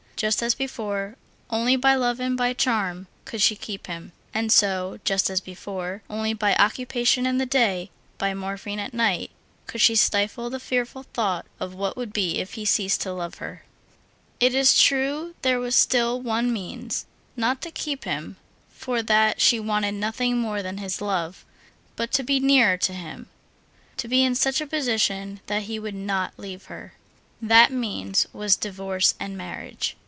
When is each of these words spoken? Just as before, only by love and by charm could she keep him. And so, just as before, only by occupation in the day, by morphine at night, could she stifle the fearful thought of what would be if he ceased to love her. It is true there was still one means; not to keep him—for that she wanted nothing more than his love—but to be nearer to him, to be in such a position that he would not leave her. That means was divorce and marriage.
Just 0.17 0.43
as 0.43 0.53
before, 0.53 1.15
only 1.49 1.75
by 1.75 1.95
love 1.95 2.19
and 2.19 2.37
by 2.37 2.53
charm 2.53 3.07
could 3.25 3.41
she 3.41 3.55
keep 3.55 3.87
him. 3.87 4.11
And 4.35 4.51
so, 4.51 4.99
just 5.03 5.31
as 5.31 5.41
before, 5.41 6.03
only 6.11 6.35
by 6.35 6.53
occupation 6.57 7.25
in 7.25 7.39
the 7.39 7.47
day, 7.47 7.89
by 8.19 8.35
morphine 8.35 8.77
at 8.77 8.93
night, 8.93 9.31
could 9.65 9.81
she 9.81 9.95
stifle 9.95 10.51
the 10.51 10.59
fearful 10.59 11.07
thought 11.11 11.47
of 11.59 11.73
what 11.73 11.97
would 11.97 12.13
be 12.13 12.37
if 12.37 12.53
he 12.53 12.65
ceased 12.65 13.01
to 13.01 13.11
love 13.13 13.39
her. 13.39 13.63
It 14.39 14.53
is 14.53 14.77
true 14.79 15.33
there 15.41 15.59
was 15.59 15.75
still 15.75 16.21
one 16.21 16.53
means; 16.53 17.07
not 17.35 17.59
to 17.63 17.71
keep 17.71 18.03
him—for 18.03 19.01
that 19.01 19.41
she 19.41 19.59
wanted 19.59 19.93
nothing 19.95 20.37
more 20.37 20.61
than 20.61 20.77
his 20.77 21.01
love—but 21.01 22.11
to 22.11 22.21
be 22.21 22.39
nearer 22.39 22.77
to 22.77 22.93
him, 22.93 23.27
to 23.97 24.07
be 24.07 24.23
in 24.23 24.35
such 24.35 24.61
a 24.61 24.67
position 24.67 25.39
that 25.47 25.63
he 25.63 25.79
would 25.79 25.95
not 25.95 26.37
leave 26.37 26.65
her. 26.65 26.93
That 27.41 27.71
means 27.71 28.27
was 28.31 28.55
divorce 28.55 29.15
and 29.19 29.35
marriage. 29.35 29.97